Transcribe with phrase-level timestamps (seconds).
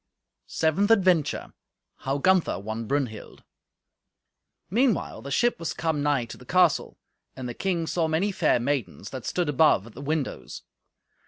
[0.47, 1.53] Seventh Adventure
[1.97, 3.43] How Gunther Won Brunhild
[4.67, 6.97] Meanwhile the ship was come nigh to the castle,
[7.35, 10.63] and the king saw many fair maidens that stood above at the windows.